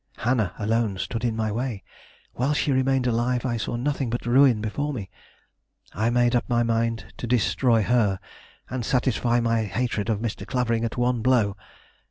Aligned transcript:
Hannah 0.17 0.53
alone 0.57 0.97
stood 0.97 1.23
in 1.23 1.35
my 1.35 1.51
way. 1.51 1.83
While 2.33 2.55
she 2.55 2.71
remained 2.71 3.05
alive 3.05 3.45
I 3.45 3.57
saw 3.57 3.75
nothing 3.75 4.09
but 4.09 4.25
ruin 4.25 4.59
before 4.59 4.93
me. 4.93 5.11
I 5.93 6.09
made 6.09 6.35
up 6.35 6.49
my 6.49 6.63
mind 6.63 7.13
to 7.17 7.27
destroy 7.27 7.83
her 7.83 8.19
and 8.67 8.83
satisfy 8.83 9.39
my 9.41 9.65
hatred 9.65 10.09
of 10.09 10.17
Mr. 10.19 10.47
Clavering 10.47 10.83
at 10.85 10.97
one 10.97 11.21
blow. 11.21 11.55